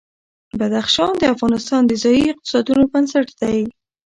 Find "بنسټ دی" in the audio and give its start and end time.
2.91-3.59